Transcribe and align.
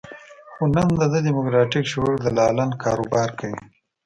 خو 0.53 0.63
نن 0.75 0.87
د 0.99 0.99
ده 0.99 1.07
د 1.13 1.15
دیموکراتیک 1.27 1.85
شعور 1.91 2.13
دلالان 2.25 2.71
کاروبار 2.83 3.29
کوي. 3.39 3.61